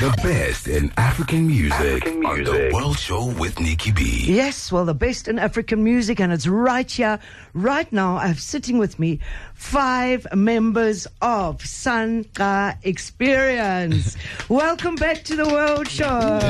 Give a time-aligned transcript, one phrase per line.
[0.00, 2.70] The best in African music, African on the.
[2.72, 4.24] World Show with Nicky B.
[4.24, 7.18] Yes, well, the best in African music, and it's right here,
[7.52, 8.16] right now.
[8.16, 9.20] I have sitting with me
[9.52, 14.16] five members of Sun Xa Experience.
[14.48, 16.40] Welcome back to the World Show.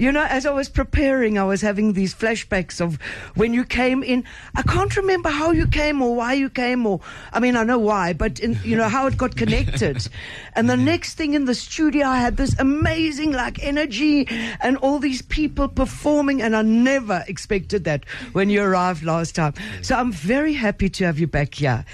[0.00, 2.98] You know, as I was preparing, I was having these flashbacks of
[3.34, 4.24] when you came in.
[4.54, 7.00] I can't remember how you came or why you came, or
[7.34, 10.08] I mean, I know why, but in, you know how it got connected.
[10.56, 14.26] and the next thing in the studio, I had this amazing like energy
[14.62, 19.52] and all these people performing, and I never expected that when you arrived last time.
[19.82, 21.84] So I'm very happy to have you back here.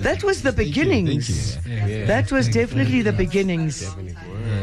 [0.00, 1.56] That was the beginnings.
[1.64, 3.96] That was definitely the beginnings.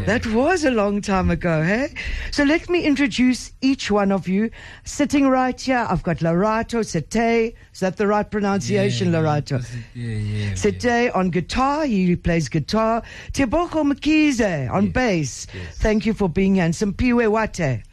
[0.05, 1.93] That was a long time ago, hey?
[2.31, 4.49] So let me introduce each one of you.
[4.83, 7.55] Sitting right here, I've got Lerato Sete.
[7.73, 9.63] Is that the right pronunciation, Lerato?
[9.93, 10.55] Yeah, yeah.
[10.55, 13.03] Sete on guitar, he plays guitar.
[13.31, 15.47] Tebogo Mkhize on bass.
[15.73, 16.65] Thank you for being here.
[16.65, 17.83] And Simpiwe Wate.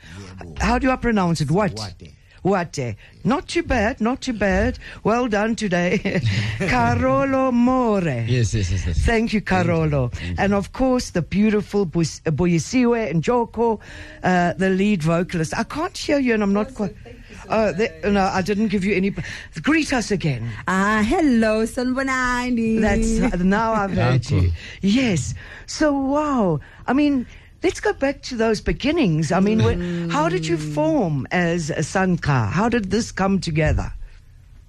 [0.59, 1.51] How do I pronounce it?
[1.51, 1.79] What?
[1.79, 2.15] Wate.
[2.43, 4.79] Not too bad, not too bad.
[5.05, 5.99] Well done today.
[6.59, 8.01] Carolo More.
[8.03, 8.87] Yes, yes, yes.
[8.87, 8.99] yes.
[9.05, 10.11] Thank you, Carolo.
[10.39, 13.81] And of course, the beautiful Bus- uh, Boyisiwe and Joko,
[14.23, 15.53] uh, the lead vocalist.
[15.59, 16.95] I can't hear you, and I'm not quite.
[17.49, 19.13] Oh, the- no, I didn't give you any.
[19.63, 20.49] Greet us again.
[20.69, 22.81] Ah, hello, Sanibonani.
[22.81, 24.53] That's now I've heard you.
[24.81, 25.35] Yes.
[25.67, 26.61] So wow.
[26.87, 27.27] I mean,
[27.63, 29.33] let's go back to those beginnings.
[29.33, 32.51] I mean, when, how did you form as a Sun Xa?
[32.51, 33.93] How did this come together?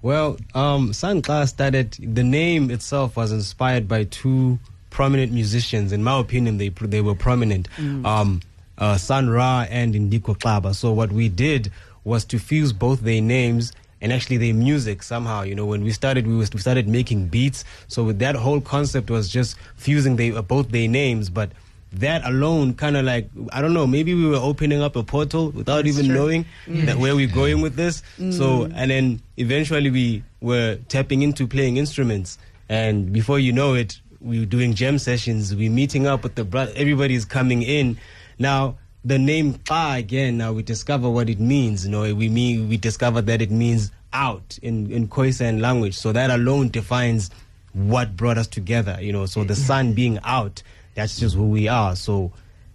[0.02, 1.92] Well, um, Sun Xa started.
[1.92, 4.58] The name itself was inspired by two
[4.90, 5.92] prominent musicians.
[5.92, 7.68] In my opinion, they they were prominent.
[7.78, 8.42] Um,
[8.78, 10.74] uh, Sun Ra and Ndikho Xaba.
[10.74, 11.70] So what we did
[12.04, 15.42] was to fuse both their names and actually their music somehow.
[15.42, 17.64] You know, when we started, we, was, we started making beats.
[17.86, 21.50] So with that whole concept was just fusing they, uh, both their names, but.
[21.94, 23.86] That alone, kind of like I don't know.
[23.86, 26.14] Maybe we were opening up a portal without even true.
[26.14, 26.86] knowing mm.
[26.86, 28.02] that where we're going with this.
[28.18, 28.32] Mm.
[28.32, 32.38] So, and then eventually we were tapping into playing instruments.
[32.68, 35.54] And before you know it, we were doing jam sessions.
[35.54, 36.72] We're meeting up with the brother.
[36.76, 37.98] Everybody's coming in.
[38.38, 41.84] Now, the name Ka again, now we discover what it means.
[41.84, 45.94] You know, we mean, we discover that it means out in, in Khoisan language.
[45.94, 47.30] So that alone defines
[47.72, 49.26] what brought us together, you know.
[49.26, 49.58] So the mm.
[49.58, 50.62] sun being out,
[50.94, 51.96] that's just who we are.
[51.96, 52.32] So,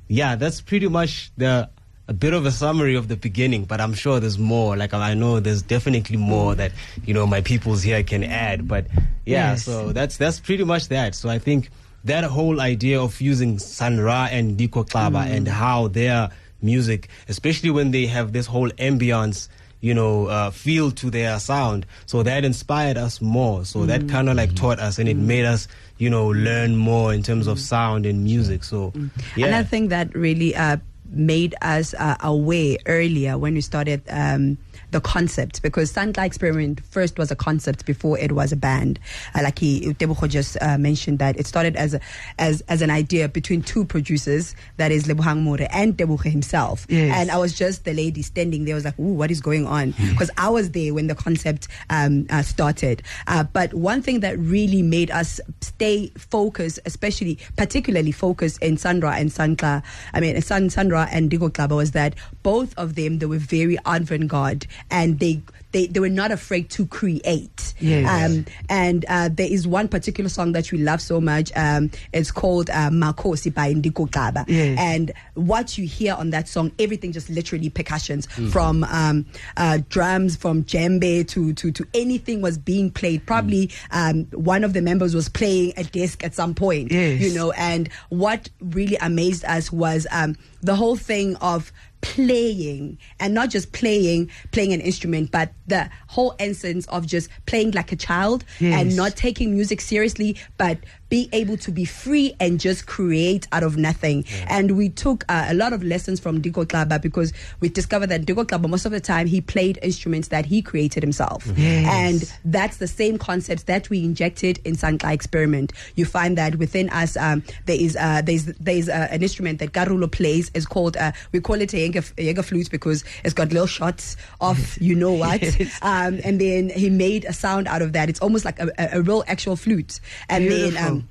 [0.07, 1.69] yeah, that's pretty much the
[2.09, 4.78] a bit of a summary of the beginning, but I'm sure there's more.
[4.78, 6.72] Like I know there's definitely more that
[7.05, 8.67] you know my peoples here can add.
[8.67, 8.88] But
[9.25, 9.63] yeah, Yes.
[9.63, 11.16] so that's that's pretty much that.
[11.16, 11.69] So I think
[12.05, 15.35] that whole idea of using Sun Ra and Ndikho Xaba mm.
[15.35, 16.29] and how their
[16.61, 19.49] music, especially when they have this whole ambience,
[19.88, 21.86] you know, uh, feel to their sound.
[22.06, 23.64] So that inspired us more.
[23.64, 27.14] So that kind of like taught us and it made us, you know, learn more
[27.14, 28.66] in terms of sound and music.
[28.66, 28.92] So
[29.38, 29.46] yeah.
[29.46, 30.78] And I think that really uh,
[31.09, 34.58] made us uh, aware earlier when we started um,
[34.92, 39.00] the concept because Sun Xa Experiment first was a concept before it was a band.
[39.36, 42.00] Uh, like he Tebogo just uh, mentioned that it started as a,
[42.40, 46.86] as as an idea between two producers, that is Lebohang More and Tebogo himself.
[46.90, 47.16] Yes.
[47.18, 48.76] And I was just the lady standing there.
[48.76, 51.68] I was like, "Ooh, what is going on?" Because I was there when the concept
[51.90, 53.03] um, uh, started.
[53.28, 59.02] Uh, but one thing that really made us stay focused, especially particularly focused in Sun
[59.02, 59.84] Ra and Sun Xa,
[60.14, 63.38] I mean San Sun Ra and Ndikho Xaba, was that both of them they were
[63.38, 65.42] very avant-garde and they.
[65.74, 67.74] They, they were not afraid to create.
[67.78, 68.08] Yes.
[68.10, 71.52] Um, and uh, there is one particular song that we love so much.
[71.58, 74.46] Um, it's called uh, Makosi by Ndikho Xaba.
[74.48, 74.80] Yes.
[74.80, 79.26] And what you hear on that song, everything just literally percussions from um,
[79.58, 83.26] uh, drums, from djembe to, to, to anything was being played.
[83.28, 87.20] Probably um, one of the members was playing a disc at some point, Yes.
[87.22, 87.52] you know.
[87.52, 93.72] And what really amazed us was um, the whole thing of playing and not just
[93.72, 98.81] playing playing an instrument but the whole essence of just playing like a child Yes.
[98.81, 100.78] and not taking music seriously but
[101.09, 104.26] be able to be free and just create out of nothing.
[104.47, 108.26] And we took uh, a lot of lessons from Ndikho Xaba because we discovered that
[108.26, 111.46] Ndikho Xaba most of the time he played instruments that he created himself.
[111.55, 111.87] Yes.
[111.87, 115.73] and that's the same concepts that we injected in Sun Xa experiment.
[115.96, 119.72] You find that within us um, there is uh, there's there's uh, an instrument that
[119.72, 120.52] Garulo plays.
[120.53, 124.17] Is called uh, we call it a Jaeger, Jaeger flute because it's got little shots
[124.41, 125.41] of you know what?
[125.41, 125.79] Yes.
[125.82, 128.09] um, and then he made a sound out of that.
[128.09, 129.99] It's almost like a, a, a real actual flute.
[130.29, 131.07] And then um,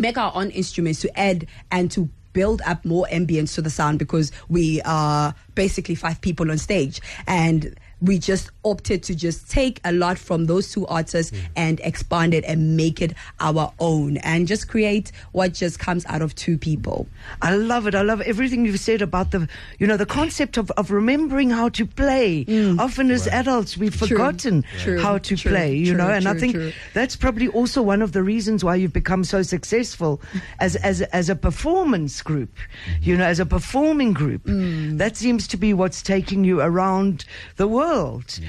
[0.00, 3.98] make our own instruments to add and to build up more ambience to the sound
[3.98, 7.00] because we are basically five people on stage.
[7.26, 11.40] And we just opted to just take a lot from those two artists mm.
[11.56, 16.20] and expand it and make it our own and just create what just comes out
[16.20, 17.06] of two people.
[17.40, 17.94] I love it.
[17.94, 19.48] I love everything you've said about the,
[19.78, 22.44] you know, the concept of, of remembering how to play.
[22.44, 22.78] Mm.
[22.78, 24.08] Often as adults, we've True.
[24.08, 25.00] forgotten True.
[25.00, 25.50] how to True.
[25.50, 25.96] play, you True.
[25.96, 26.72] know, and I think True.
[26.92, 30.20] that's probably also one of the reasons why you've become so successful
[30.60, 33.02] as, as, as a performance group, mm-hmm.
[33.02, 34.44] you know, as a performing group.
[34.44, 34.98] Mm.
[34.98, 37.24] That seems to be what's taking you around
[37.56, 37.85] the world.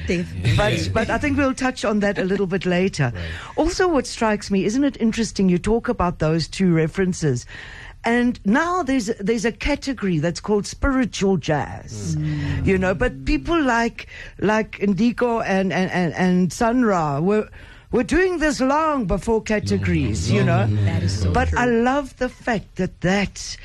[0.07, 0.55] Definitely.
[0.55, 3.13] But, but I think we'll touch on that a little bit later.
[3.55, 5.49] Also, what strikes me, isn't it interesting?
[5.49, 7.45] You talk about those two references.
[8.03, 12.65] And now there's there's a category that's called spiritual jazz, mm.
[12.65, 12.93] you know.
[12.93, 14.07] But people like
[14.39, 17.49] like Indigo and and and, and Sun Ra were
[17.91, 20.35] were doing this long before categories, mm.
[20.35, 20.67] you know.
[20.69, 20.85] Mm.
[20.85, 21.59] That is so but true.
[21.59, 23.57] I love the fact that that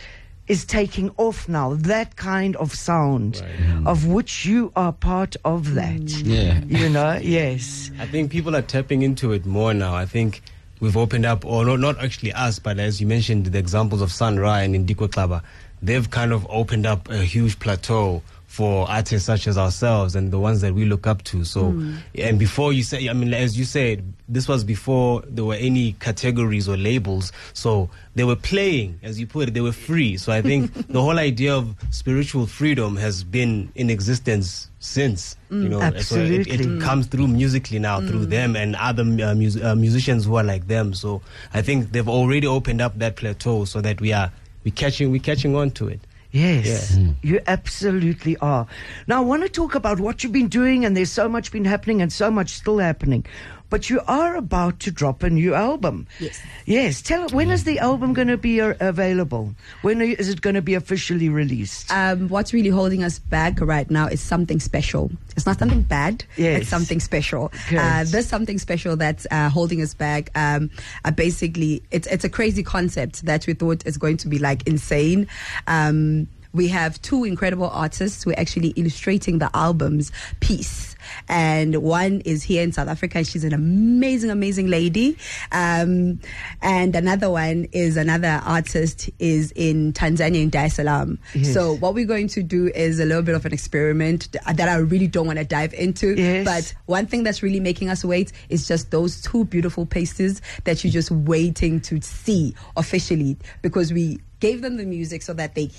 [0.52, 1.72] is taking off now.
[1.72, 3.42] That kind of sound,
[3.86, 6.02] of which you are part of that.
[6.02, 6.22] Mm.
[6.26, 6.60] Yeah.
[6.78, 7.90] You know, yes.
[7.98, 9.94] I think people are tapping into it more now.
[9.94, 10.42] I think
[10.78, 14.12] we've opened up, or not, not actually us, but as you mentioned, the examples of
[14.12, 15.42] Sun Ra and Ndikho Xaba,
[15.80, 18.22] they've kind of opened up a huge plateau
[18.52, 21.42] for artists such as ourselves and the ones that we look up to.
[21.42, 21.74] So,
[22.14, 25.92] and before you say, I mean, as you said, this was before there were any
[25.94, 27.32] categories or labels.
[27.54, 30.18] So they were playing, as you put it, they were free.
[30.18, 35.34] So I think the whole idea of spiritual freedom has been in existence since.
[35.48, 36.44] You know, absolutely.
[36.44, 40.26] so it, it comes through musically now through them and other uh, mus- uh, musicians
[40.26, 40.92] who are like them.
[40.92, 41.22] So
[41.54, 44.30] I think they've already opened up that plateau so that we are
[44.62, 46.00] we catching we catching on to it.
[46.32, 47.10] Yes, hmm.
[47.22, 48.66] you absolutely are.
[49.06, 51.66] Now, I want to talk about what you've been doing, and there's so much been
[51.66, 53.26] happening and so much still happening.
[53.72, 56.06] But you are about to drop a new album.
[56.20, 56.42] Yes.
[56.66, 57.00] Yes.
[57.00, 59.54] Tell when is the album going to be uh, available?
[59.80, 61.90] When is it going to be officially released?
[61.90, 65.10] um, what's really holding us back right now is something special.
[65.36, 66.22] It's not something bad.
[66.36, 66.60] Yes.
[66.60, 67.50] It's something special.
[67.72, 70.28] Uh, there's something special that's uh, holding us back.
[70.34, 70.68] Um,
[71.06, 74.66] uh, basically, it's it's a crazy concept that we thought is going to be like
[74.68, 75.26] insane.
[75.66, 80.91] Um, we have two incredible artists who are actually illustrating the album's piece.
[81.28, 83.24] And one is here in South Africa.
[83.24, 85.16] She's an amazing, amazing lady.
[85.50, 86.20] Um,
[86.60, 91.18] and another one is another artist is in Tanzania in Dar es Salaam.
[91.34, 91.54] Yes.
[91.54, 94.76] So what we're going to do is a little bit of an experiment that I
[94.76, 96.14] really don't want to dive into.
[96.14, 96.44] Yes.
[96.44, 100.82] But one thing that's really making us wait is just those two beautiful pieces that
[100.84, 105.70] you're just waiting to see officially because we gave them the music so that they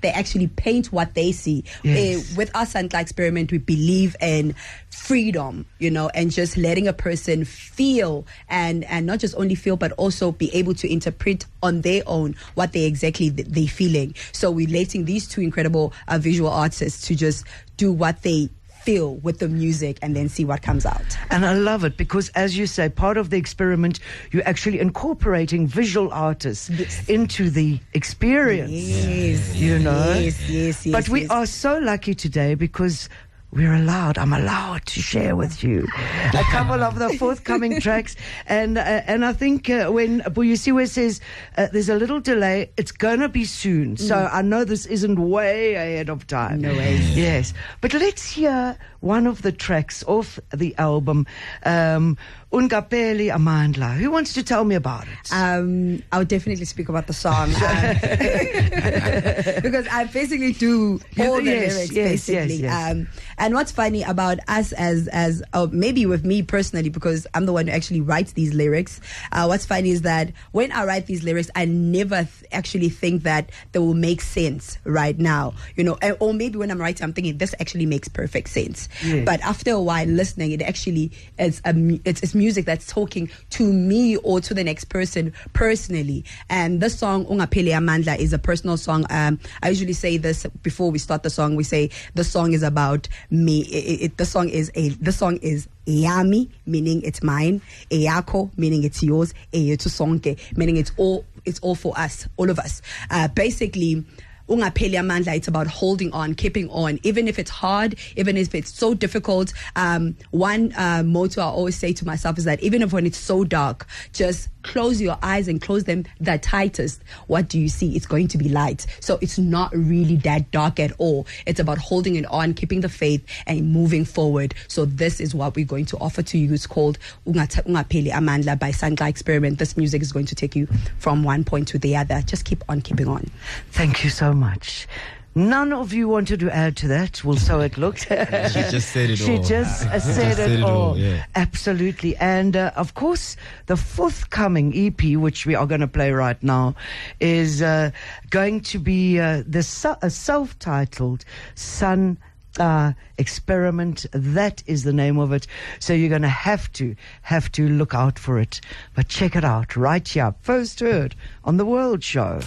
[0.00, 1.64] they actually paint what they see.
[1.82, 1.98] Yes.
[1.98, 4.54] Eh, with us and experiment, we believe in
[4.90, 9.76] freedom, you know, and just letting a person feel and and not just only feel,
[9.76, 14.14] but also be able to interpret on their own what they exactly th- they feeling.
[14.30, 17.44] So we're letting these two incredible uh, visual artists to just
[17.76, 18.48] do what they
[18.82, 21.16] feel with the music and then see what comes out.
[21.30, 24.00] And I love it because, as you say, part of the experiment,
[24.32, 26.68] you're actually incorporating visual artists
[27.08, 28.72] into the experience.
[28.72, 29.54] Yes.
[29.54, 30.14] You know?
[30.14, 30.92] Yes, yes, yes.
[30.92, 31.30] But we yes.
[31.30, 33.08] are so lucky today because
[33.52, 35.86] we're allowed, I'm allowed to share with you
[36.32, 38.16] a couple of the forthcoming tracks.
[38.46, 41.20] And uh, and I think uh, when well, you see where it says
[41.58, 43.98] uh, there's a little delay, it's going to be soon.
[43.98, 46.58] So I know this isn't way ahead of time.
[46.58, 46.62] Mm.
[46.62, 46.96] No way.
[47.12, 47.52] Yes.
[47.82, 51.26] But let's hear one of the tracks off the album,
[51.64, 52.16] um,
[52.52, 53.96] Ungapheli Amandla.
[53.96, 55.32] Who wants to tell me about it?
[55.32, 57.54] Um, I would definitely speak about the song um,
[59.62, 62.54] because I basically do all the Yes, lyrics yes, basically.
[62.56, 62.90] yes.
[62.92, 67.46] Um, and what's funny about us as as uh, maybe with me personally because I'm
[67.46, 69.00] the one who actually writes these lyrics.
[69.32, 73.22] Uh, what's funny is that when I write these lyrics, I never th- actually think
[73.22, 75.54] that they will make sense right now.
[75.76, 78.88] You know, or maybe when I'm writing, I'm thinking this actually makes perfect sense.
[79.24, 83.72] But after a while listening, it actually is a, it's, it's music that's talking to
[83.72, 86.24] me or to the next person personally.
[86.50, 89.06] And this song Ungapheli Amandla is a personal song.
[89.10, 91.54] Um, I usually say this before we start the song.
[91.54, 93.60] We say the song is about me.
[93.62, 97.60] It, it, the song is a the song is yami, meaning it's mine.
[97.90, 99.34] Eyako, meaning it's yours.
[99.52, 102.82] Eyetu sonke, meaning it's all it's all for us, all of us.
[103.10, 104.04] Uh, basically
[104.52, 108.72] ungapheli amandla it's about holding on keeping on even if it's hard even if it's
[108.72, 109.52] so difficult.
[109.76, 113.18] Um, one uh, motto i always say to myself is that even if when it's
[113.18, 117.02] so dark just close your eyes and close them the tightest.
[117.26, 117.96] What do you see?
[117.96, 118.86] It's going to be light.
[119.00, 121.26] So it's not really that dark at all.
[121.46, 124.54] It's about holding it on keeping the faith and moving forward.
[124.68, 126.52] So this is what we're going to offer to you.
[126.52, 129.58] It's called ungapheli amandla by Sun Xa experiment.
[129.58, 132.22] This music is going to take you from one point to the other.
[132.22, 133.30] Just keep on keeping on.
[133.70, 134.86] Thank you so much.
[135.34, 137.24] None of you wanted to add to that.
[137.24, 138.06] Well, so it looked.
[138.10, 139.42] She just said it She all.
[139.42, 140.90] just uh, said, just said it all.
[140.90, 141.24] all, yeah.
[141.34, 142.14] Absolutely.
[142.16, 143.36] And uh, of course,
[143.66, 146.74] the forthcoming EP, which we are going to play right now,
[147.18, 147.92] is uh,
[148.28, 151.24] going to be uh, the su- a self-titled
[151.54, 152.18] Sun.
[152.58, 154.04] Uh, experiment.
[154.12, 155.46] That is the name of it.
[155.80, 158.60] So you're going to have to have to look out for it.
[158.94, 160.34] But check it out right here.
[160.42, 162.40] First heard on the World Show.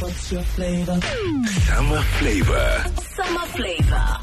[0.00, 1.00] What's your flavor?
[1.46, 2.84] Summer flavor.
[3.14, 4.18] Summer flavor.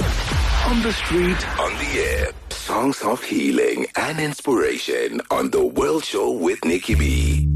[0.66, 2.28] On the street, on the air.
[2.50, 7.48] Songs of healing and inspiration on the World Show with Nicky B.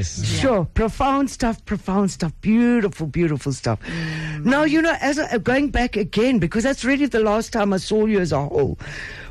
[0.00, 0.24] Wow.
[0.24, 0.40] Yes.
[0.40, 0.64] Sure.
[0.64, 2.32] Profound stuff, profound stuff.
[2.40, 3.78] Beautiful, beautiful stuff.
[3.82, 4.44] Mm.
[4.44, 7.72] Now, you know, as I, uh, going back again, because that's really the last time
[7.72, 8.78] I saw you as a whole,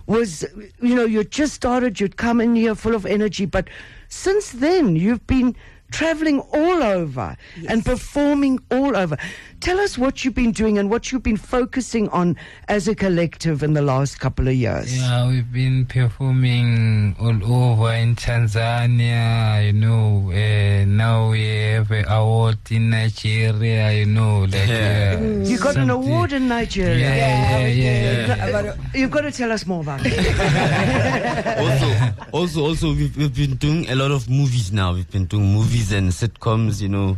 [0.05, 0.45] was,
[0.82, 3.67] you know, you just started, you'd come in here full of energy, but
[4.10, 5.55] since then, you've been
[5.91, 7.36] traveling all over
[7.67, 9.17] and performing all over.
[9.62, 12.38] Tell us what you've been doing and what you've been focusing on
[12.69, 14.98] as a collective in the last couple of years.
[14.98, 20.32] Yeah, we've been performing all over in Tanzania, you know.
[20.32, 24.41] Uh, now we have an award in Nigeria, you know.
[24.45, 25.17] Like, Yeah.
[25.19, 26.98] uh, You got an award in Nigeria.
[26.98, 28.50] Yeah, yeah, yeah.
[28.63, 28.76] yeah.
[28.93, 30.13] You've got to tell us more about it.
[31.60, 34.93] also, also, also, we've, we've been doing a lot of movies now.
[34.93, 37.17] We've been doing movies and sitcoms, you know,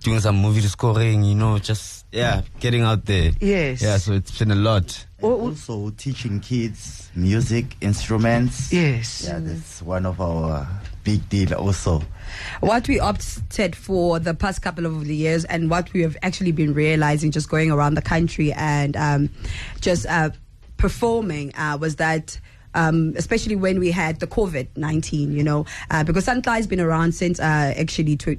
[0.00, 3.32] doing some movie scoring, you know, just, yeah, getting out there.
[3.40, 3.82] Yes.
[3.82, 5.06] Yeah, so it's been a lot.
[5.20, 8.72] Or- also teaching kids music instruments.
[8.72, 9.24] Yes.
[9.26, 10.66] Yeah, that's one of our
[11.04, 12.02] big deal also.
[12.60, 16.72] what we opted for the past couple of years and what we have actually been
[16.74, 19.28] realizing just going around the country and um,
[19.80, 20.30] just uh,
[20.76, 22.38] performing uh, was that
[22.74, 26.66] um, especially when we had the COVID 19, you know, uh, because Sun Xa has
[26.68, 28.38] been around since uh, actually to,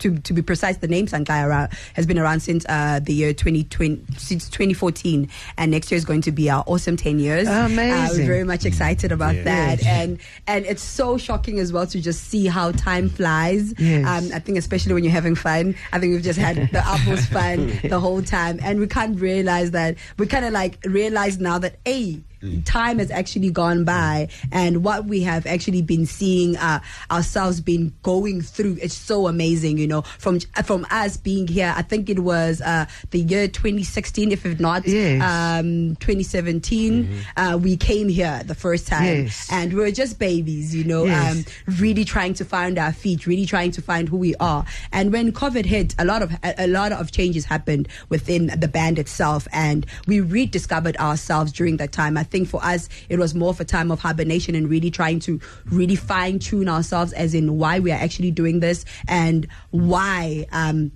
[0.00, 4.02] to, to be precise, the name around, has been around since uh, the year 2020,
[4.16, 7.48] since 2014, and next year is going to be our awesome 10 years.
[7.48, 8.20] Uh, Amazing.
[8.20, 12.24] we're very much excited about that, and and it's so shocking as well to just
[12.24, 13.74] see how time flies.
[13.78, 14.06] Yes.
[14.06, 15.74] Um, I think especially when you're having fun.
[15.92, 19.70] I think we've just had the utmost fun the whole time, and we can't realize
[19.72, 22.20] that we kind of like realize now that a
[22.64, 27.92] time has actually gone by and what we have actually been seeing uh, ourselves been
[28.02, 32.20] going through it's so amazing you know from from us being here i think it
[32.20, 35.20] was uh, the year 2016 if not Yes.
[35.22, 39.48] um, 2017 uh, we came here the first time Yes.
[39.52, 41.36] and we were just babies you know Yes.
[41.68, 45.12] um, really trying to find our feet really trying to find who we are and
[45.12, 48.98] when covid hit a lot of a, a lot of changes happened within the band
[48.98, 52.88] itself and we rediscovered ourselves during that time i think for us.
[53.08, 56.68] It was more of a time of hibernation and really trying to really fine tune
[56.68, 60.92] ourselves as in why we are actually doing this and why um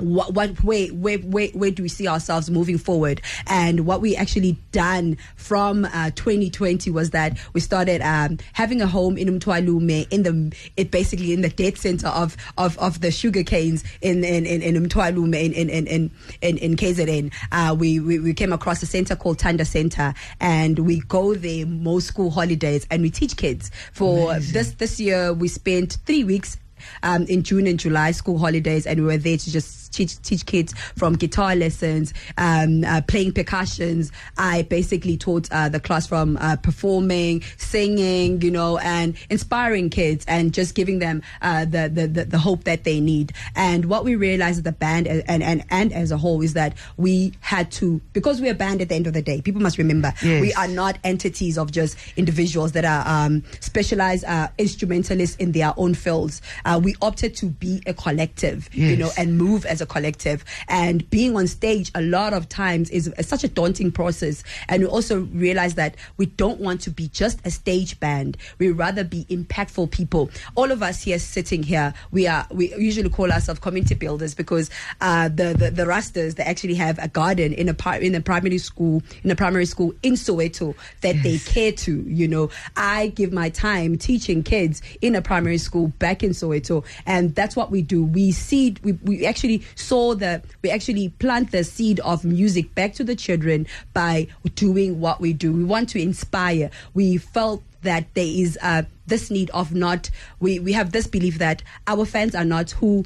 [0.00, 3.20] what, what way, where, where, where do we see ourselves moving forward?
[3.46, 8.86] And what we actually done from uh, 2020 was that we started um, having a
[8.86, 13.10] home in Mtwalume in the it basically in the dead center of of, of the
[13.10, 16.10] sugar canes in in in, in Mtwalume in in in in,
[16.40, 17.32] in, in KZN.
[17.52, 21.66] Uh, we, we we came across a center called Tanda Center, and we go there
[21.66, 23.70] most school holidays, and we teach kids.
[23.92, 26.56] For this this year, we spent three weeks
[27.02, 30.46] um, in June and July school holidays, and we were there to just teach, teach
[30.46, 34.12] kids from guitar lessons, um, uh, playing percussions.
[34.38, 40.24] I basically taught uh, the class from uh, performing, singing, you know, and inspiring kids
[40.28, 43.32] and just giving them uh, the, the, the the hope that they need.
[43.56, 46.74] And what we realized as the band and, and and as a whole is that
[46.96, 49.40] we had to because we're a band at the end of the day.
[49.40, 50.40] People must remember Yes.
[50.40, 55.72] we are not entities of just individuals that are um, specialized uh, instrumentalists in their
[55.76, 56.42] own fields.
[56.64, 60.44] Uh, we opted to be a collective, you know, and move as a collective.
[60.68, 64.42] And being on stage a lot of times is, is such a daunting process.
[64.68, 68.36] And we also realize that we don't want to be just a stage band.
[68.58, 70.30] We rather be impactful people.
[70.54, 74.70] All of us here sitting here, we are we usually call ourselves community builders because
[75.00, 78.58] uh, the, the the rusters they actually have a garden in a in a primary
[78.58, 82.02] school in a primary school in Soweto that they care to.
[82.02, 86.84] You know, I give my time teaching kids in a primary school back in Soweto,
[87.06, 88.04] and that's what we do.
[88.04, 92.94] We seed we, we actually sow the we actually plant the seed of music back
[92.94, 95.52] to the children by doing what we do.
[95.52, 96.70] We want to inspire.
[96.94, 101.38] We felt that there is uh, this need of not we we have this belief
[101.38, 103.04] that our fans are not who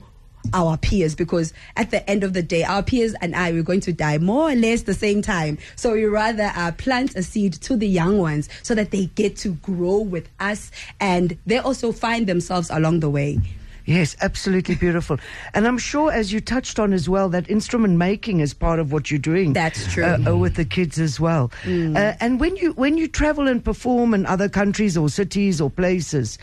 [0.52, 3.80] our peers because at the end of the day our peers and i we're going
[3.80, 7.54] to die more or less the same time so we rather uh, plant a seed
[7.54, 11.92] to the young ones so that they get to grow with us and they also
[11.92, 13.38] find themselves along the way
[13.86, 15.18] Yes, absolutely beautiful.
[15.52, 18.92] And I'm sure, as you touched on as well, that instrument making is part of
[18.92, 19.52] what you're doing.
[19.52, 20.04] That's true.
[20.04, 21.52] Uh, uh, with the kids as well.
[21.66, 25.68] Uh, and when you when you travel and perform in other countries or cities or
[25.68, 26.38] places,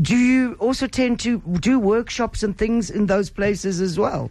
[0.00, 4.30] do you also tend to do workshops and things in those places as well?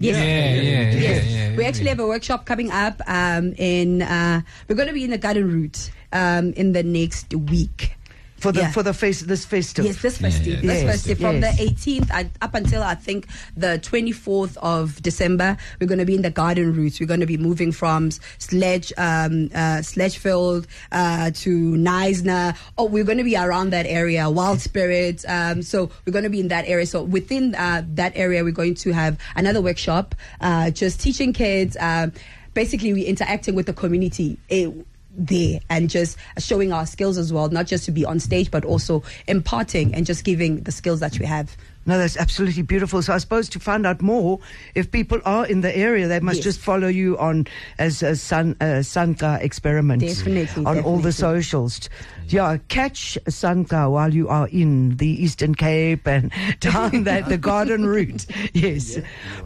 [0.00, 0.16] Yes.
[0.16, 1.26] Yeah, yeah, yeah, Yes.
[1.26, 1.68] yeah, we yeah.
[1.68, 5.18] actually have a workshop coming up um, in, uh, we're going to be in the
[5.18, 7.94] garden route um, in the next week.
[8.40, 8.70] For the Yeah.
[8.72, 9.84] for the face this festive.
[9.84, 10.64] Yes, this festive.
[10.64, 10.72] yeah.
[10.72, 11.18] This Yes, festive.
[11.18, 11.58] From yes.
[11.58, 13.26] the 18th and up until I think
[13.56, 16.98] the 24th of December, we're going to be in the garden route.
[17.00, 22.56] We're going to be moving from Sledge, um, uh, Sedgefield uh, to Knysna.
[22.78, 25.22] Oh, we're going to be around that area, Wild Spirit.
[25.28, 26.86] Um, so we're going to be in that area.
[26.86, 31.76] So within uh, that area, we're going to have another workshop, uh, just teaching kids.
[31.78, 32.12] Um,
[32.54, 34.38] basically, we're interacting with the community.
[35.16, 38.64] There and just showing our skills as well, not just to be on stage, but
[38.64, 41.56] also imparting and just giving the skills that we have.
[41.86, 43.02] No, that's absolutely beautiful.
[43.02, 44.38] So I suppose to find out more,
[44.74, 46.44] if people are in the area, they must Yes.
[46.44, 47.46] just follow you on
[47.78, 51.88] as a San uh, Sun Xa experiment Definitely, on all the socials.
[52.30, 57.38] Yeah, catch Sun Xa while you are in the Eastern Cape and down that the
[57.38, 58.26] garden route.
[58.52, 58.98] Yes,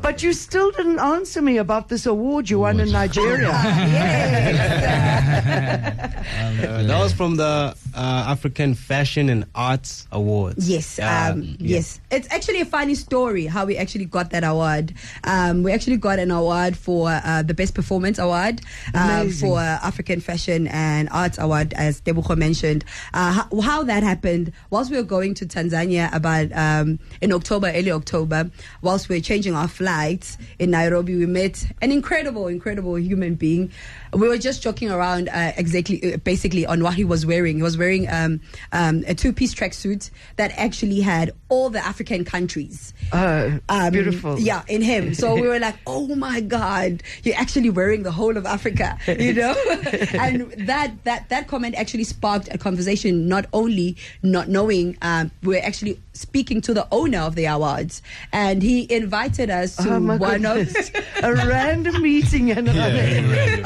[0.02, 3.52] but you still didn't answer me about this award you won in Nigeria.
[6.24, 10.68] Uh, that was from the uh, African Fashion and Arts Awards.
[10.68, 11.56] Yes, Uh, um, yeah.
[11.76, 12.00] yes.
[12.10, 14.94] It's actually a funny story how we actually got that award.
[15.24, 18.62] Um, we actually got an award for uh, the best performance award
[18.94, 22.73] uh, for uh, African Fashion and Arts Award, as Debucho mentioned.
[23.12, 27.70] Uh, how, how that happened whilst we were going to Tanzania about um, in October,
[27.74, 28.50] early October,
[28.82, 33.70] whilst we were changing our flights in Nairobi, we met an incredible, incredible human being.
[34.12, 37.56] We were just joking around, uh, exactly, uh, basically on what he was wearing.
[37.56, 38.40] He was wearing um,
[38.72, 42.94] um, a two-piece tracksuit that actually had all the African countries.
[43.12, 44.38] Uh, Um, beautiful.
[44.38, 45.14] Yeah, in him.
[45.14, 49.34] So we were like, oh my God, you're actually wearing the whole of Africa, you
[49.34, 49.52] know?
[50.14, 55.62] and that, that, that comment actually sparked a conversation, not only not knowing, um, we're
[55.62, 58.02] actually speaking to the owner of the awards.
[58.32, 60.74] And he invited us to Oh my one of.
[61.22, 62.68] a random meeting and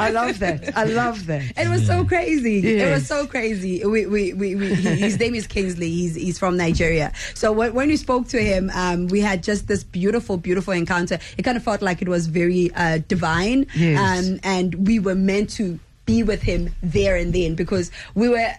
[0.06, 0.76] I love that.
[0.76, 1.42] I love that.
[1.56, 2.78] It was so crazy.
[2.80, 3.84] It was so crazy.
[3.84, 5.90] We, we, we, we, he- his name is Kingsley.
[5.90, 7.12] He's, he's from Nigeria.
[7.34, 11.18] So when, when we spoke to him, um, we had just this beautiful, beautiful encounter.
[11.36, 13.66] It kind of felt like it was very uh, divine.
[13.76, 13.98] Yes.
[14.28, 18.50] Um, and we were meant to be with him there and then because we were,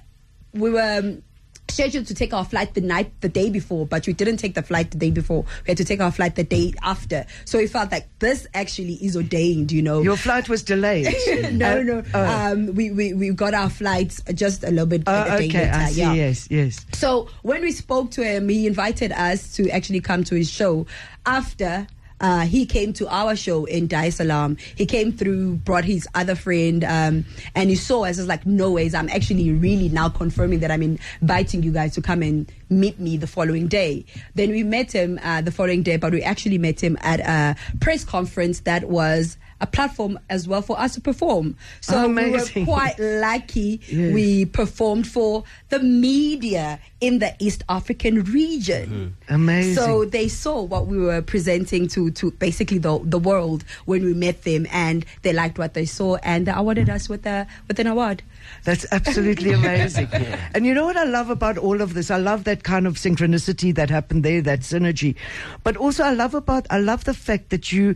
[0.53, 1.23] we were, um,
[1.69, 4.63] scheduled to take our flight the night the day before but we didn't take the
[4.63, 7.67] flight the day before we had to take our flight the day after so we
[7.67, 11.05] felt like this actually is ordained you know Your flight was delayed.
[11.51, 12.03] no, Uh, no.
[12.15, 12.25] oh.
[12.25, 15.71] Um, we, we we got our flights just a little bit Oh, a okay, later.
[15.71, 15.99] I see.
[16.01, 16.13] yeah.
[16.15, 16.85] Yes, yes.
[16.93, 20.87] So when we spoke to him, he invited us to actually come to his show
[21.27, 21.85] after.
[22.21, 24.57] Uh, he came to our show in Dar Salaam.
[24.75, 28.17] He came through, brought his other friend, um, and he saw us.
[28.17, 28.93] I was like, no ways.
[28.93, 30.81] I'm actually really now confirming that I'm
[31.21, 34.05] inviting you guys to come and meet me the following day.
[34.35, 37.55] Then we met him uh, the following day, but we actually met him at a
[37.79, 41.55] press conference that was a platform as well for us to perform.
[41.81, 43.81] So oh, we were quite lucky.
[43.87, 44.13] Yes.
[44.13, 49.15] We performed for the media in the East African region.
[49.29, 49.33] Mm-hmm.
[49.33, 49.75] Amazing.
[49.75, 54.13] So they saw what we were presenting to, to basically the, the world when we
[54.13, 57.79] met them and they liked what they saw and they awarded us with a with
[57.79, 58.23] an award.
[58.63, 60.07] That's absolutely amazing.
[60.53, 62.11] And you know what I love about all of this?
[62.11, 65.15] I love that kind of synchronicity that happened there, that synergy.
[65.63, 67.95] But also I love about I love the fact that you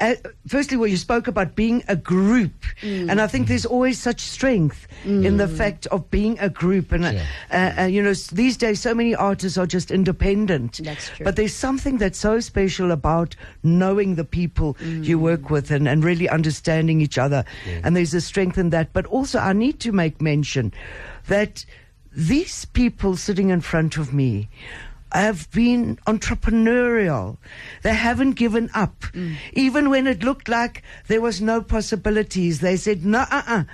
[0.00, 0.14] uh,
[0.48, 2.52] firstly, well, you spoke about being a group,
[2.82, 3.10] Mm.
[3.10, 6.90] and I think there's always such strength in the fact of being a group.
[6.90, 7.12] And uh,
[7.52, 10.80] uh, uh, you know, these days, so many artists are just independent.
[10.82, 11.24] That's true.
[11.24, 16.02] But there's something that's so special about knowing the people you work with and, and
[16.02, 17.44] really understanding each other.
[17.84, 18.92] And there's a strength in that.
[18.92, 20.72] But also, I need to make mention
[21.28, 21.64] that
[22.16, 24.48] these people sitting in front of me
[25.12, 27.36] have been entrepreneurial.
[27.82, 29.04] They haven't given up.
[29.52, 33.64] Even when it looked like there was no possibilities, they said, no, uh, uh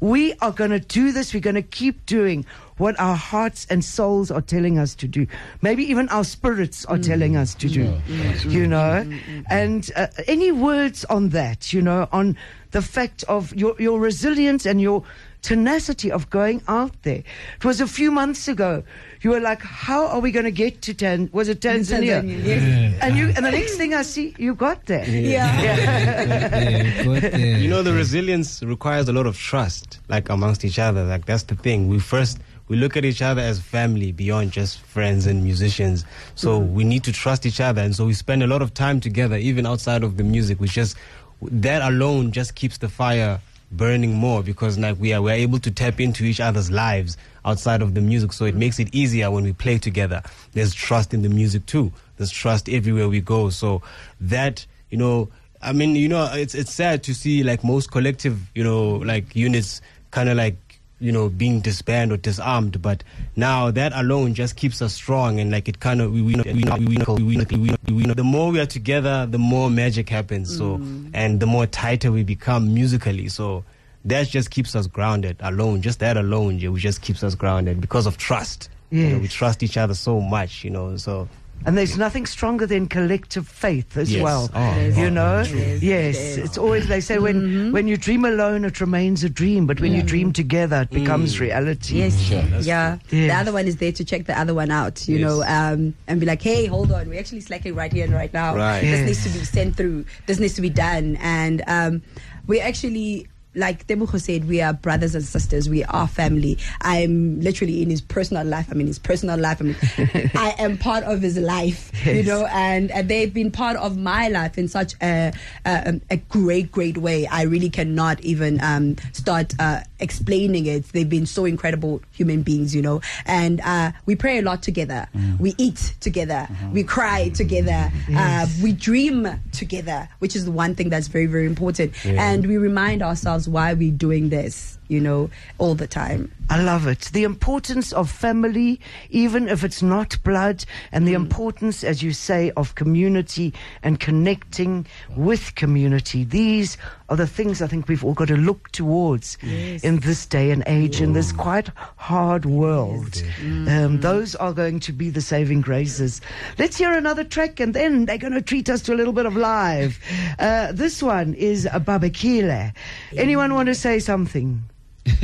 [0.00, 1.34] we are going to do this.
[1.34, 5.26] We're going to keep doing what our hearts and souls are telling us to do.
[5.60, 8.00] Maybe even our spirits are telling us to do.
[8.46, 9.04] You know?
[9.50, 12.36] And uh, any words on that, you know, on
[12.70, 15.02] the fact of your, your resilience and your
[15.48, 17.22] tenacity of going out there.
[17.56, 18.82] It was a few months ago.
[19.22, 21.30] You were like, how are we going to get to Tan?
[21.32, 22.20] Was it Tanzania?
[22.20, 22.98] Tanzania, yes.
[23.00, 25.08] And you, and the next thing I see, you got there.
[25.08, 25.62] Yeah.
[25.62, 27.58] Yeah, got there.
[27.58, 31.02] You know, the resilience requires a lot of trust, like amongst each other.
[31.02, 31.88] Like that's the thing.
[31.88, 36.04] We first we look at each other as family beyond just friends and musicians.
[36.34, 36.74] So mm-hmm.
[36.74, 39.36] we need to trust each other, and so we spend a lot of time together,
[39.36, 40.60] even outside of the music.
[40.60, 40.94] Which just
[41.40, 45.70] that alone just keeps the fire burning more because like we are we're able to
[45.70, 48.32] tap into each other's lives outside of the music.
[48.32, 50.22] So it makes it easier when we play together.
[50.52, 51.92] There's trust in the music too.
[52.16, 53.50] There's trust everywhere we go.
[53.50, 53.82] So
[54.20, 55.28] that you know
[55.62, 59.34] i mean you know it's it's sad to see like most collective you know like
[59.34, 60.67] units kind of like
[61.00, 62.82] you know, being disbanded or disarmed.
[62.82, 63.04] But
[63.36, 66.52] now that alone just keeps us strong and like it kind of we we we,
[66.52, 70.56] we, we, we, we, we, the more we are together, the more magic happens.
[70.56, 70.80] So
[71.14, 73.28] and the more tighter we become musically.
[73.28, 73.64] So
[74.04, 75.82] that just keeps us grounded alone.
[75.82, 78.68] Just that alone, yeah, just keeps us grounded because of trust.
[78.90, 80.96] You know, we trust each other so much, you know.
[80.96, 81.28] So
[81.66, 84.22] And there's nothing stronger than collective faith as Yes.
[84.22, 84.48] well.
[84.54, 85.40] Oh, you know?
[85.40, 85.82] is.
[85.82, 86.16] Yes.
[86.16, 86.36] It is.
[86.38, 89.66] It's always, they say, when, when you dream alone, it remains a dream.
[89.66, 91.96] But when you dream together, it becomes reality.
[91.98, 92.30] Yes.
[92.30, 92.98] yeah.
[93.10, 93.40] The Yes.
[93.40, 95.28] other one is there to check the other one out, you Yes.
[95.28, 98.32] know, um, and be like, hey, hold on, we're actually slacking right here and right
[98.32, 98.56] now.
[98.56, 98.80] Right.
[98.80, 99.06] This Yes.
[99.06, 100.04] needs to be sent through.
[100.26, 101.18] This needs to be done.
[101.20, 102.02] And um,
[102.46, 103.26] we actually.
[103.54, 105.68] Like Tebogo said, we are brothers and sisters.
[105.68, 106.58] We are family.
[106.82, 108.68] I'm literally in his personal life.
[108.70, 109.60] I'm in his personal life.
[109.60, 109.76] I mean,
[110.34, 114.28] I am part of his life, you know, and, and they've been part of my
[114.28, 115.32] life in such a,
[115.64, 117.26] a, a great, great way.
[117.26, 120.84] I really cannot even um, start uh, explaining it.
[120.92, 125.08] They've been so incredible human beings, you know, and uh, we pray a lot together.
[125.38, 126.48] We eat together.
[126.72, 127.90] We cry together.
[128.14, 131.94] Uh, we dream together, which is the one thing that's very, very important.
[132.04, 136.32] And we remind ourselves why are we're doing this, you know, all the time.
[136.50, 137.10] I love it.
[137.12, 142.50] The importance of family, even if it's not blood, and the importance, as you say,
[142.56, 146.24] of community and connecting with community.
[146.24, 146.78] These
[147.10, 150.62] are the things I think we've all got to look towards in this day and
[150.66, 153.22] age, in this quite hard world.
[153.42, 156.22] Um, those are going to be the saving graces.
[156.58, 159.26] Let's hear another track, and then they're going to treat us to a little bit
[159.26, 159.98] of live.
[160.38, 162.72] Uh, this one is a Babakile.
[163.16, 164.62] Anyone want to say something?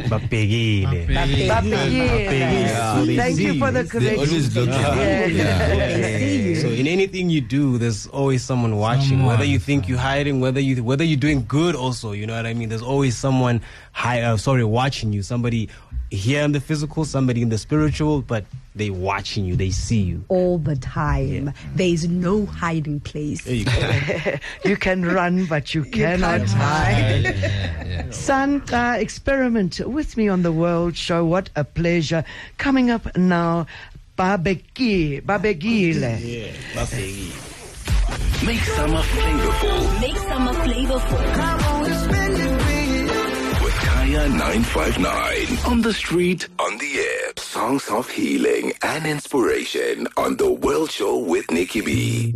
[0.08, 1.06] Babegile.
[1.06, 2.94] Babakile.
[2.94, 4.00] So they Thank you for the you.
[4.00, 4.64] They always correction.
[4.64, 6.60] look at Yeah.
[6.62, 9.24] So in anything you do, there's always someone watching.
[9.26, 12.46] Whether you think you're hiding, whether you whether you're doing good, also, you know what
[12.46, 12.68] I mean.
[12.68, 13.60] There's always someone,
[13.92, 15.22] hi, uh, sorry, watching you.
[15.22, 15.68] Somebody
[16.14, 18.44] here in the physical, somebody in the spiritual, but
[18.74, 19.54] they watching you.
[19.56, 20.24] They see you.
[20.28, 21.52] All the time.
[21.74, 23.46] There's no hiding place.
[23.46, 23.64] You.
[24.64, 27.24] You can run, but you cannot can't hide.
[27.24, 28.10] yeah.
[28.10, 31.24] Sun Xa, experiment with me on the World Show.
[31.24, 32.24] What a pleasure.
[32.58, 33.66] Coming up now,
[34.18, 36.18] Babeki, Babegile.
[36.20, 37.50] yeah, Babegile.
[38.46, 41.82] Make summer flavorful Make summer flavorful.
[41.82, 42.53] with
[44.14, 45.72] Kaya 959.
[45.72, 47.32] On the street, on the air.
[47.36, 52.32] Songs of healing and inspiration on the World Show with Nicky B.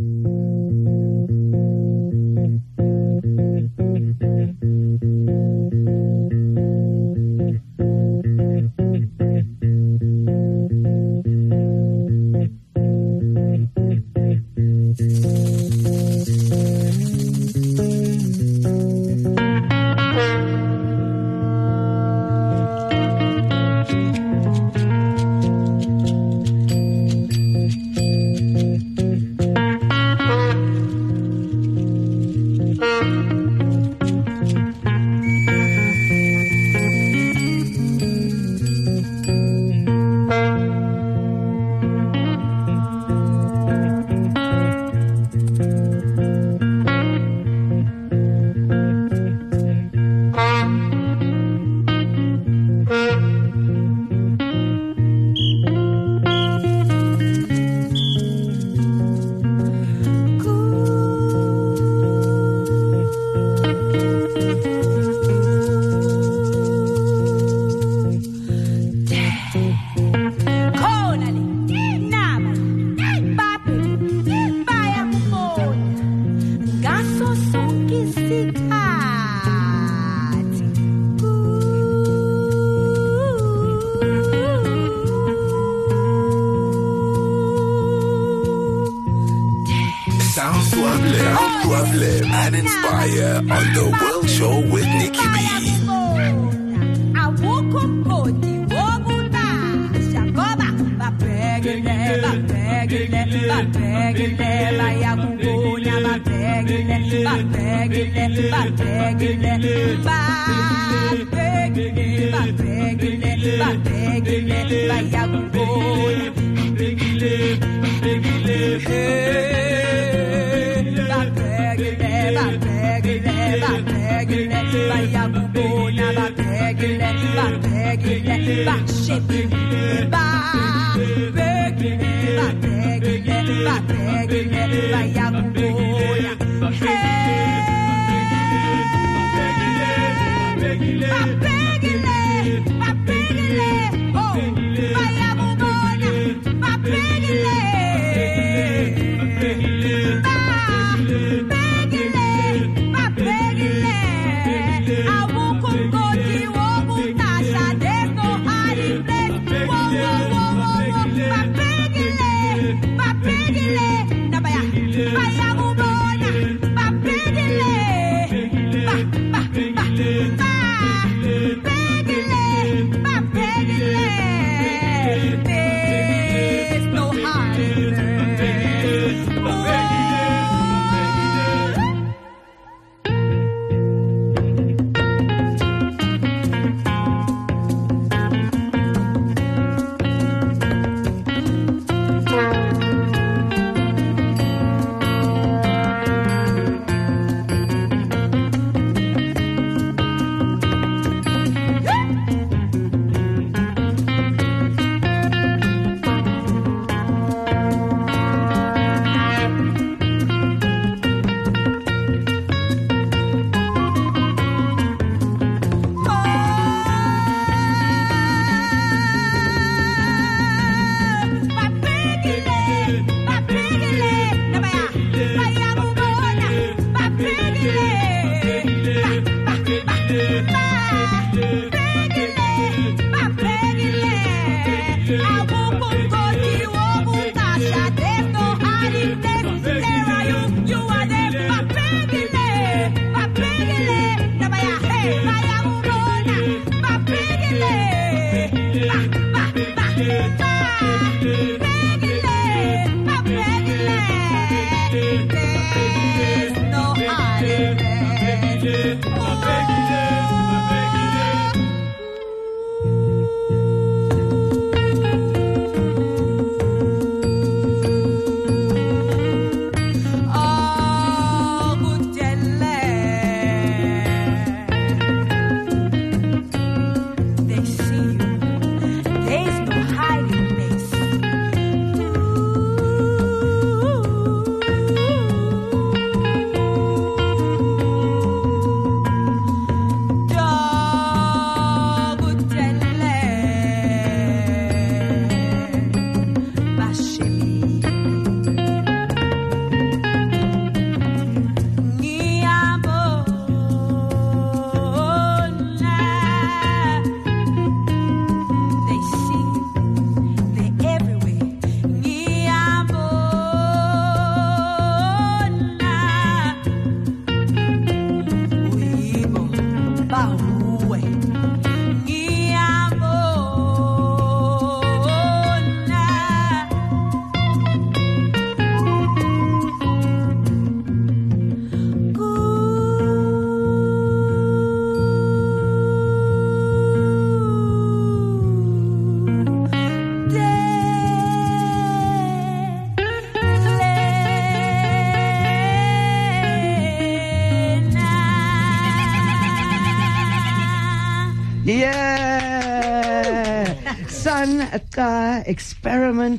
[258.69, 259.28] Yeah.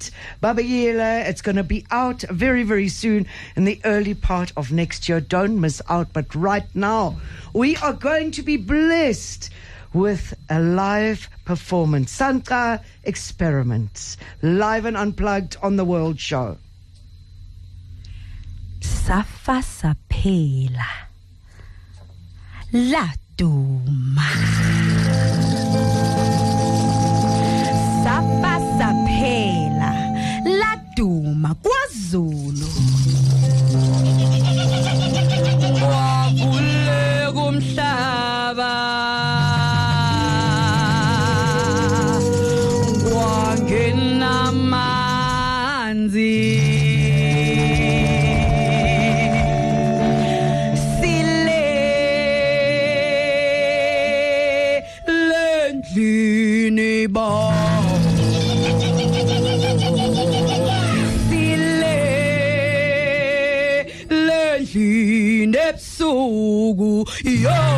[0.01, 1.29] Experiment, Baba Yela.
[1.29, 3.27] It's going to be out very, very soon
[3.57, 5.21] in the early part of next year.
[5.21, 6.13] Don't miss out.
[6.13, 7.21] But right now,
[7.53, 9.51] we are going to be blessed
[9.93, 12.13] with a live performance.
[12.13, 16.57] Sun Xa Experiments, live and unplugged on the World Show.
[18.81, 20.91] safa saphela
[22.73, 24.80] laduma safa
[32.11, 32.40] Azul.
[67.23, 67.70] Yo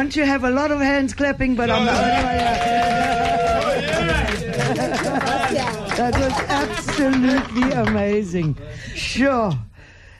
[0.00, 2.40] want to have a lot of hands clapping, but I'm the only one.
[5.94, 8.56] That was absolutely amazing.
[8.94, 9.52] Sure.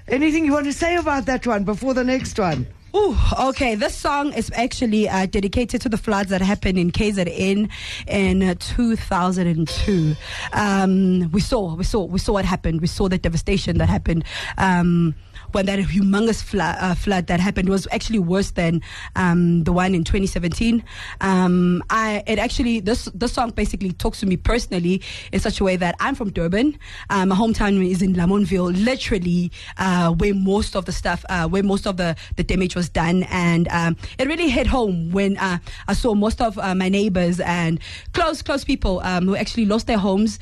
[0.07, 2.67] Anything you want to say about that one before the next one?
[2.95, 3.75] Ooh, okay.
[3.75, 7.71] This song is actually uh, dedicated to the floods that happened in KZN
[8.07, 10.15] in uh, 2002.
[10.53, 12.83] Um, we saw, we saw, we saw what happened.
[12.83, 14.25] We saw the devastation that happened.
[14.59, 15.15] Um,
[15.55, 18.83] when that humongous flood, uh, flood that happened was actually worse than
[19.17, 20.83] um, the one in 2017.
[21.21, 25.65] Um, I it actually this this song basically talks to me personally in such a
[25.65, 26.79] way that I'm from Durban.
[27.11, 31.63] Um, my hometown is in Lamontville, literally uh, where most of the stuff, uh, where
[31.63, 35.59] most of the the damage was done, and um, it really hit home when uh,
[35.89, 37.81] I saw most of uh, my neighbors and
[38.13, 40.39] close close people um, who actually lost their homes.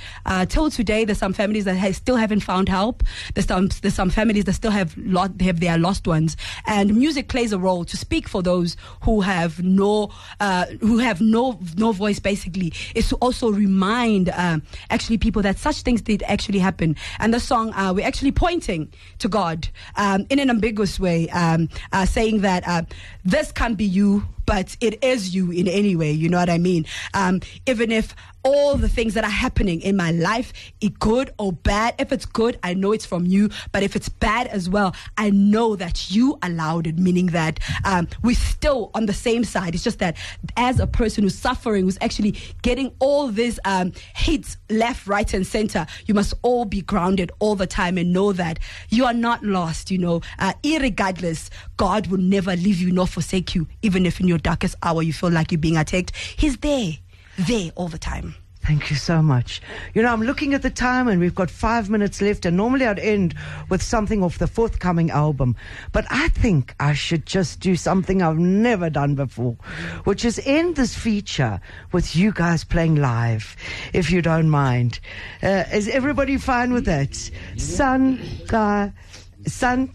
[0.49, 3.03] Till today, there's some families that still haven't found help.
[3.35, 6.37] There's some there's some families that still have lost have their lost ones,
[6.67, 11.21] and music plays a role to speak for those who have no uh, who have
[11.21, 12.19] no no voice.
[12.19, 16.97] Basically, is to also remind um, actually people that such things did actually happen.
[17.19, 21.69] And the song uh, we're actually pointing to God um, in an ambiguous way, um,
[21.93, 22.83] uh, saying that uh,
[23.25, 26.11] this can't be you but it is you in any way.
[26.11, 26.87] You know what I mean?
[27.13, 31.53] Um, even if all the things that are happening in my life, it good or
[31.53, 33.51] bad, if it's good, I know it's from you.
[33.73, 38.09] But if it's bad as well, I know that you allowed it, meaning that um,
[38.23, 39.75] we're still on the same side.
[39.75, 40.17] It's just that
[40.57, 45.47] as a person who's suffering, who's actually getting all these um, hits left, right, and
[45.47, 49.43] center, you must all be grounded all the time and know that you are not
[49.43, 49.91] lost.
[49.91, 54.29] You know, uh, irregardless, God will never leave you nor forsake you, even if in
[54.29, 56.15] your darkest hour you feel like you're being attacked.
[56.17, 56.93] He's there,
[57.39, 58.35] there all the time.
[58.69, 59.63] Thank you so much.
[59.95, 62.85] You know, I'm looking at the time and we've got five minutes left, and normally
[62.85, 63.35] I'd end
[63.71, 65.57] with something off the forthcoming album.
[65.93, 69.57] But I think I should just do something I've never done before,
[70.05, 71.63] which is end this feature
[71.93, 73.57] with you guys playing live,
[73.95, 75.01] if you don't mind.
[75.43, 77.15] Uh, is everybody fine with that?
[77.57, 78.21] Sun,
[78.53, 78.91] uh,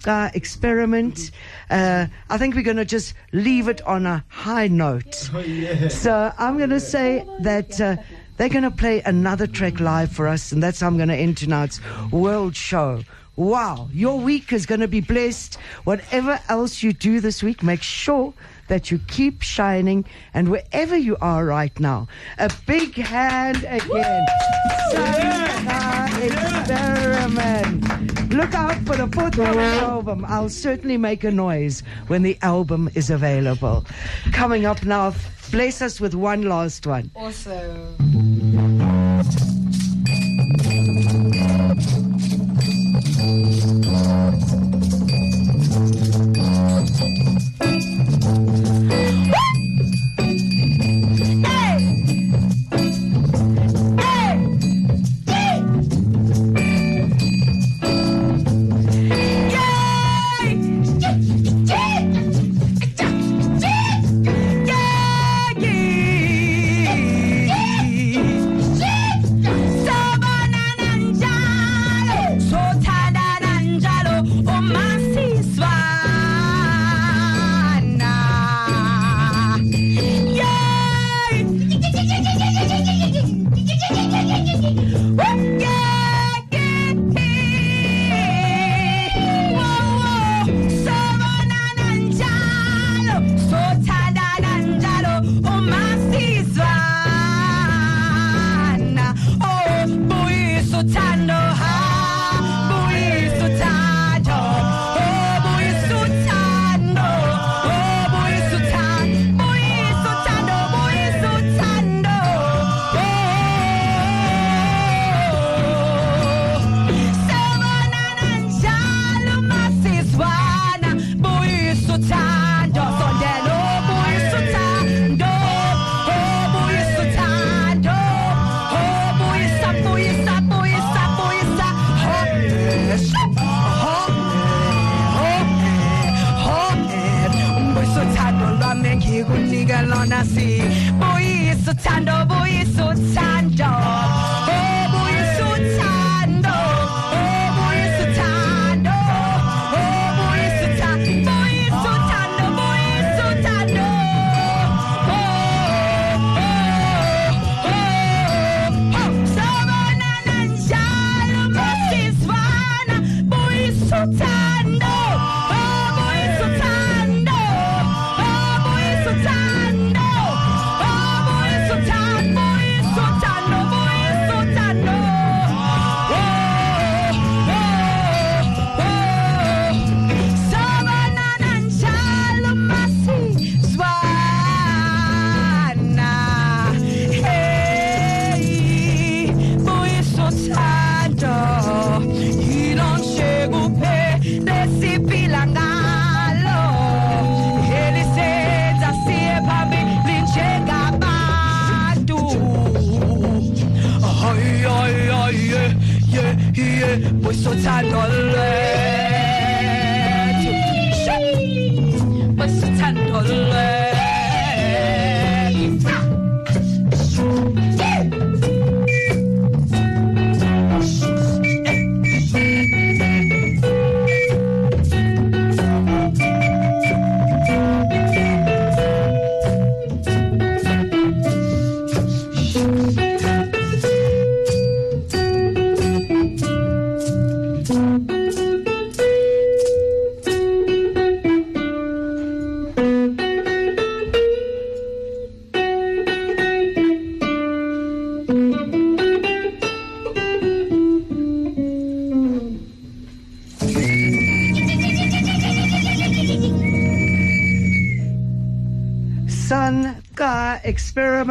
[0.06, 1.32] Uh, experiment.
[1.70, 5.30] Uh, I think we're going to just leave it on a high note.
[5.90, 7.98] So I'm going to say that uh,
[8.38, 11.16] they're going to play another track live for us, and that's how I'm going to
[11.16, 11.80] end tonight's
[12.12, 13.04] world show.
[13.36, 15.56] Wow, your week is going to be blessed.
[15.86, 18.34] Whatever else you do this week, make sure
[18.74, 20.04] that you keep shining.
[20.34, 22.08] And wherever you are right now,
[22.40, 24.26] a big hand again.
[24.90, 25.22] Sun
[25.68, 28.34] Xa Experiment.
[28.34, 30.26] Look out for the forthcoming album.
[30.28, 33.86] I'll certainly make a noise when the album is available.
[34.32, 35.14] Coming up now,
[35.52, 37.12] bless us with one last one.
[37.16, 37.94] Also.
[47.64, 47.93] Uthando,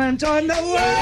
[0.02, 1.01] experiment on the world.